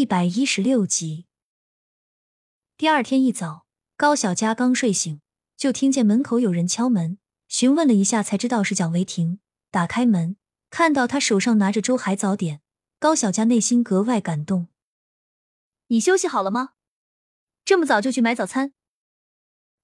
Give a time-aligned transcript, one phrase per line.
[0.00, 1.26] 一百一十六集。
[2.78, 3.66] 第二天一早，
[3.98, 5.20] 高小佳刚睡醒，
[5.58, 9.40] 就听见门口有人敲门，询问了一下，才知道是蒋维婷。
[9.70, 10.38] 打开门，
[10.70, 12.62] 看到他手上拿着粥海早点，
[12.98, 14.68] 高小佳内心格外感动。
[15.88, 16.70] 你休息好了吗？
[17.66, 18.72] 这么早就去买早餐？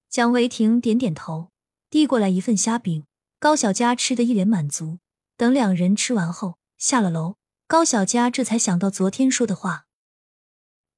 [0.09, 1.51] 蒋维婷点点头，
[1.91, 3.05] 递过来一份虾饼。
[3.39, 4.99] 高小佳吃的一脸满足。
[5.37, 7.37] 等两人吃完后，下了楼。
[7.67, 9.86] 高小佳这才想到昨天说的话。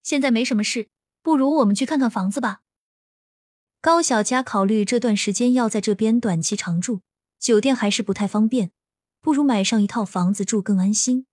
[0.08, 0.88] 现在没什么事，
[1.20, 2.62] 不如我们去看看房子吧。
[3.82, 7.02] 高小佳考虑这段时间要在这边短期常住，
[7.38, 8.70] 酒店还是不太方便，
[9.20, 11.26] 不如买上一套房子住更安心。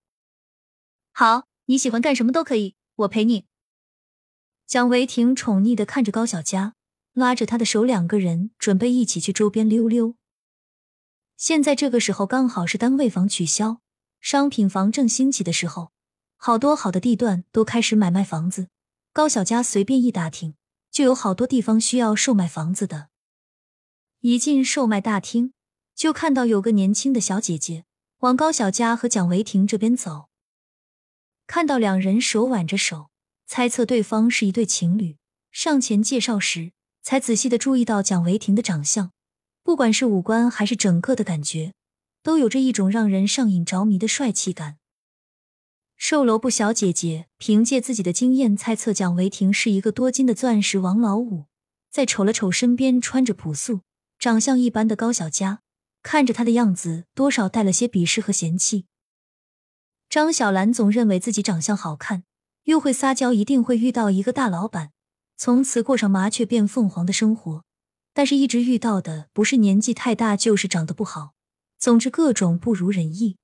[1.14, 3.45] 好，你喜欢干什么都可以，我陪你。
[4.67, 6.73] 蒋维婷宠溺的看着高小佳，
[7.14, 10.16] 拉着她的手，两个人准备一起去周边溜溜。
[11.38, 13.80] 现在这个时候刚好是单位房取消。
[14.20, 15.94] 商品房正兴起的时候，
[16.45, 18.67] 好多好的地段都开始买卖房子。
[19.12, 20.53] 高小佳随便一打听，
[20.91, 23.08] 就有好多地方需要售卖房子的。
[24.20, 25.53] 一进售卖大厅，
[25.95, 27.86] 就看到有个年轻的小姐姐
[28.20, 30.28] 往高小佳和蒋维婷这边走。
[31.47, 33.09] 看到两人手挽着手，
[33.48, 35.17] 猜测对方是一对情侣。
[35.52, 39.09] 上前介绍时，才仔细的注意到蒋维婷的长相，
[39.64, 41.73] 不管是五官还是整个的感觉。
[42.22, 44.77] 都有着一种让人上瘾着迷的帅气感。
[46.08, 51.45] 售楼部小姐姐凭借自己的经验猜测蒋维婷是一个多金的钻石王老五，
[51.89, 53.81] 再瞅了瞅身边穿着朴素、
[54.20, 55.61] 长相一般的高小佳，
[56.03, 58.86] 看着他的样子，多少带了些鄙视和嫌弃。
[60.08, 62.23] 张小兰总认为自己长相好看，
[62.66, 64.92] 又会撒娇，一定会遇到一个大老板，
[65.36, 67.64] 从此过上麻雀变凤凰的生活。
[68.14, 71.33] 但是，一直遇到的不是年纪太大，就是长得不好。
[71.80, 73.38] 总之，各种不如人意。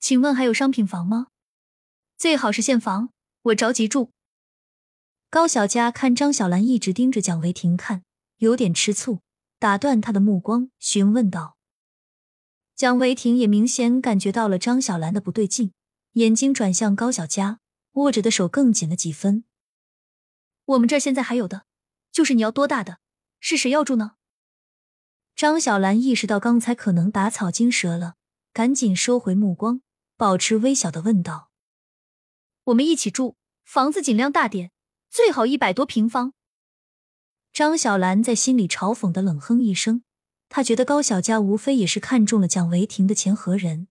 [0.00, 1.28] 请问还有商品房吗？
[2.16, 3.10] 最好是现房，
[3.42, 4.10] 我着急住。
[5.28, 8.02] 高小佳看张小兰一直盯着蒋维婷看，
[8.38, 9.20] 有点吃醋，
[9.58, 11.56] 打断他的目光，询问道
[12.74, 15.72] ：“蒋维婷也明显感觉到了张小兰的不对劲，
[16.14, 17.60] 眼睛转向高小佳，
[17.92, 19.44] 握着的手更紧了几分。
[20.64, 21.66] 我们这儿现在还有的，
[22.10, 22.98] 就是你要多大的？
[23.38, 24.12] 是谁要住呢？”
[25.36, 28.16] 张小兰意识到刚才可能打草惊蛇了，
[28.52, 29.80] 赶紧收回目光，
[30.20, 31.50] 保持微小的问道
[32.64, 34.70] ：“我们一起住，房子尽量大点，
[35.08, 36.34] 最好一百多平方。”
[37.54, 40.04] 张小兰在心里嘲讽的冷哼一声，
[40.50, 43.88] 她觉得高小佳无非也是看中了蒋维婷的钱和人。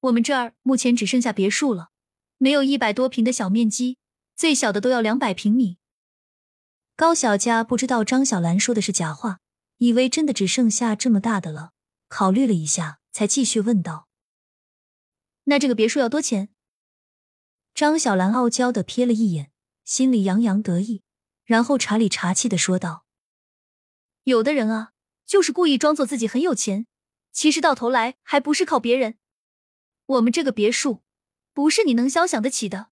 [0.00, 1.90] 我们这儿目前只剩下别墅了，
[2.38, 3.98] 没有一百多平的小面积，
[4.34, 5.78] 最小的都要两百平米。
[6.96, 9.38] 高小佳不知道张小兰说的是假话。
[9.78, 11.70] 以为真的只剩下这么大的了，
[12.08, 14.03] 考虑了一下，才继续问道
[15.44, 16.50] ：“那这个别墅要多钱？”
[17.74, 19.50] 张小兰傲娇的瞥了一眼，
[19.84, 21.02] 心里洋洋得意，
[21.44, 23.04] 然后茶里茶气的说道
[24.24, 24.92] ：“有的人啊，
[25.26, 26.86] 就是故意装作自己很有钱，
[27.32, 29.18] 其实到头来还不是靠别人。
[30.06, 31.02] 我们这个别墅，
[31.52, 32.88] 不是你能消想得起的。”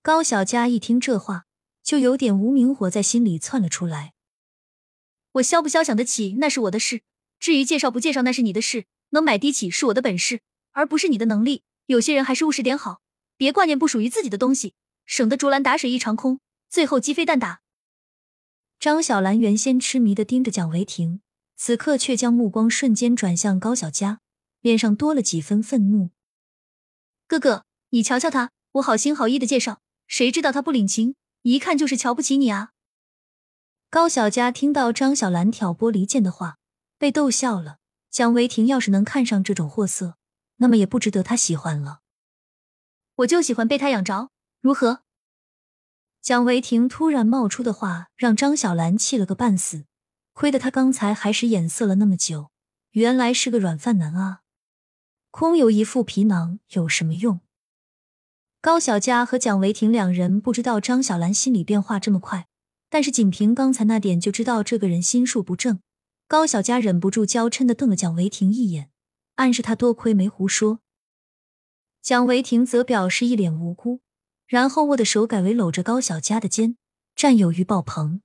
[0.00, 1.46] 高小佳一听这话，
[1.82, 4.14] 就有点无名火在心里窜了出来。
[5.32, 7.02] 我消不消想得起那是我的事，
[7.38, 8.86] 至于介绍不介绍那是你的事。
[9.10, 10.40] 能买低起是我的本事，
[10.78, 11.64] 而不是你的能力。
[11.86, 13.00] 有些人还是务实点好，
[13.36, 14.74] 别挂念不属于自己的东西，
[15.06, 16.38] 省得竹篮打水一场空，
[16.70, 17.62] 最后鸡飞蛋打。
[18.78, 21.20] 张小兰原先痴迷的盯着蒋维婷，
[21.56, 24.20] 此刻却将目光瞬间转向高小佳，
[24.60, 26.10] 脸上多了几分愤怒。
[27.26, 32.70] 哥哥，你瞧瞧他，我好心好意的介绍，谁知道他不领情，一看就是瞧不起你啊！
[33.90, 36.58] 高小佳听到张小兰挑拨离间的话，
[36.98, 37.78] 被逗笑了。
[38.10, 40.17] 蒋维婷要是能看上这种货色，
[40.58, 42.02] 那么也不值得他喜欢了。
[43.16, 44.30] 我就喜欢被他养着，
[44.60, 45.02] 如何？
[46.20, 49.86] 蒋维婷突然冒出的话，让张小兰气了个半死。
[50.32, 52.50] 亏得他刚才还使眼色了那么久，
[52.90, 54.42] 原来是个软饭男啊！
[55.32, 57.40] 空有一副皮囊有什么用？
[58.60, 62.46] 高小佳和蒋维婷两人不知道张小兰心里变化这么快。
[62.90, 65.80] 但是仅凭刚才那点就知道这个人心术不正，
[66.26, 68.90] 高小佳忍不住娇嗔的瞪了蒋维婷一眼，
[69.38, 70.80] 暗示他多亏没胡说。
[72.02, 74.00] 蒋维婷则表示一脸无辜，
[74.46, 76.76] 然后握的手改为搂着高小佳的肩，
[77.14, 78.20] 占有欲爆棚。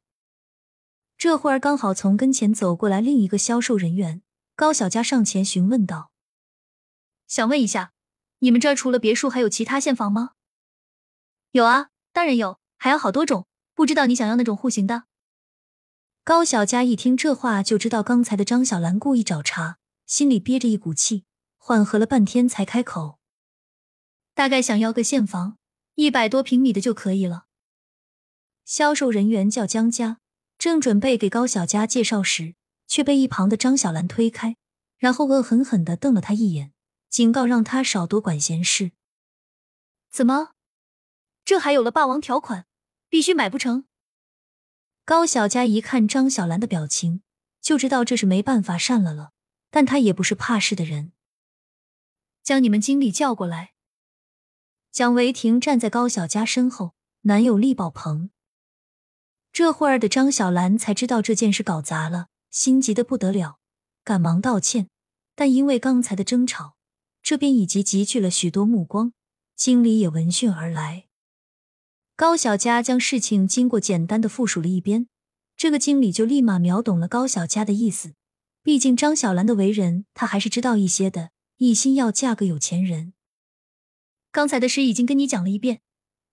[1.18, 4.24] 这会儿刚好从跟前走过来另一个销售人员，
[4.56, 6.12] 高小佳上前询问道
[7.30, 7.94] ：“想问一下，
[8.40, 10.32] 你们这儿除了别墅还有其他现房吗
[11.52, 15.06] ？”“有啊，当然有，还有好多种。”不知道你想要那种户型的？
[16.24, 19.80] 高小佳一听这话，就知道刚才的张小兰故意找茬，
[20.14, 21.26] 心里憋着一股气，
[21.58, 23.18] 缓和了半天才开口
[24.36, 25.58] ：“大概想要个现房，
[25.96, 27.48] 一百多平米的就可以了。
[28.64, 30.20] 销售人员叫江家，
[30.60, 32.54] 正准备给高小佳介绍时，
[32.86, 34.56] 却被一旁的张小兰推开，
[35.00, 36.74] 然后恶狠狠的瞪了他一眼，
[37.10, 38.92] 警告让他少多管闲事。
[40.12, 40.52] 怎么，
[41.44, 42.68] 这还有了霸王条款，
[43.10, 43.86] 必须买不成？
[45.06, 47.24] 高小佳一看张小兰的表情，
[47.60, 49.33] 就知道这是没办法善了了。
[49.74, 51.14] 但他也不是怕事的人。
[52.44, 53.74] 将你们经理叫过来。
[54.92, 58.30] 蒋维婷站在高小佳身后，男友厉宝鹏。
[59.52, 63.58] 这会儿的张小兰才知道这件事搞砸了，心急的不得了，
[64.04, 64.90] 赶忙道歉。
[65.34, 66.76] 但因为刚才的争吵，
[67.24, 69.14] 这边已经集聚了许多目光，
[69.56, 71.08] 经理也闻讯而来。
[72.16, 75.08] 高小佳将事情经过简单的复述了一遍，
[75.58, 78.14] 这个经理就立马秒懂了高小佳的意思。
[78.64, 83.14] 毕竟张小兰的为人，他还是知道一些的，一心要嫁个有钱人。
[84.32, 85.82] 刚才的事已经跟你讲了一遍，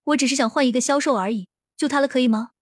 [0.05, 2.53] 我只是想换一个销售而已，就他了，可以吗？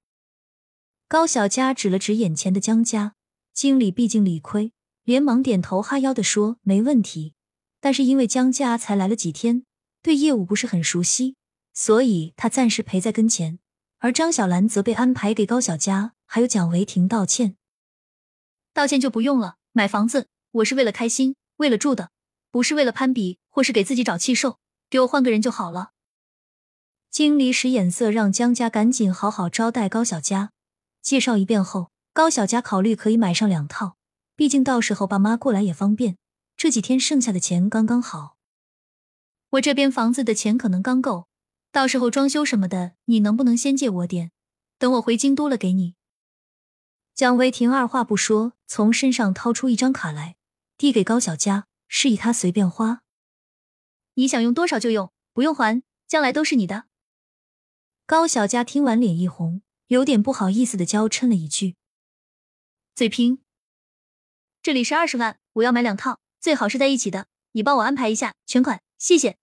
[1.07, 3.15] 高小佳指了指眼前的江家
[3.53, 4.73] 经理，毕竟理亏，
[5.05, 7.35] 连忙点头哈腰的说没问题。
[7.79, 9.65] 但是因为江家才来了几天，
[10.01, 11.37] 对业务不是很熟悉。
[11.75, 13.59] 所以他暂时陪在跟前，
[13.99, 17.57] 而张小兰则被安排给高小佳还有蒋维婷道歉。
[18.75, 22.11] 道歉就不用了，买房子我是为了开心，为了住的，
[22.51, 24.59] 不是为了攀比或是给自己找气受。
[24.91, 25.91] 给我换个人就好了。
[27.13, 30.51] 经理使眼色让江家赶紧好好招待高小佳。
[31.01, 33.97] 介绍一遍后，高小佳考虑可以买上两套，
[34.35, 36.17] 毕竟到时候爸妈过来也方便。
[36.57, 38.37] 这几天剩下的钱刚刚好，
[39.51, 41.29] 我这边房子的钱可能刚够。
[41.71, 44.33] 到时候装修什么的，你能不能先借我点？
[44.77, 45.95] 等我回京都了给你。
[47.19, 50.37] 蒋维婷二话不说，从身上掏出一张卡来，
[50.77, 53.03] 递给高小佳，示意他随便花。
[54.15, 56.85] 你想用多少就用，不用还，将来都是你的。
[58.07, 61.75] 高小佳听完脸一红，有点不好意思的娇嗔了一句
[62.95, 63.41] ：“嘴贫。”
[64.63, 69.37] 这里是二十万，我要买两套，最好是在一起的，你帮我安排一下全款，谢谢。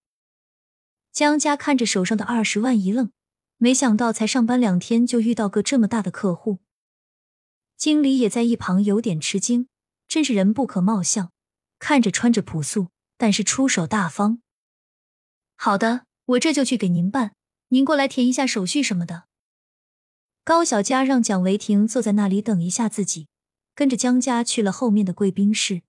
[1.11, 3.11] 江家看着手上的二十万一愣，
[3.57, 6.59] 没想到才上班两天就遇到个这么大的客户。
[7.77, 9.67] 经理也在一旁有点吃惊，
[10.07, 11.31] 真是人不可貌相，
[11.79, 12.87] 看着穿着朴素，
[13.17, 14.41] 但是出手大方。
[15.55, 17.33] 好的，我这就去给您办，
[17.69, 19.25] 您过来填一下手续什么的。
[20.43, 23.27] 高小佳让蒋维婷坐在那里等一下自己，
[23.73, 25.81] 跟着江家去了后面的贵宾室。